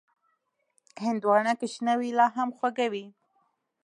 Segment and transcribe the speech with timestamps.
[1.03, 3.05] هندوانه که شنه وي، لا هم خوږه وي.